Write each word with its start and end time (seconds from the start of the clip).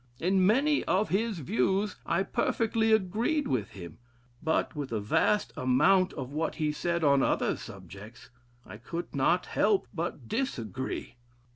In 0.19 0.47
many 0.47 0.83
of 0.85 1.09
his 1.09 1.37
views 1.37 1.95
I 2.07 2.23
perfectly 2.23 2.91
agreed 2.91 3.47
with 3.47 3.69
him? 3.73 3.99
but 4.41 4.75
with 4.75 4.91
a 4.91 4.99
vast 4.99 5.53
amount 5.55 6.11
of 6.13 6.31
what 6.31 6.55
he 6.55 6.71
said 6.71 7.03
on 7.03 7.21
other 7.21 7.55
subjects, 7.55 8.31
I 8.65 8.77
could 8.77 9.15
not 9.15 9.45
help 9.45 9.85
but 9.93 10.27
disagree.... 10.27 11.17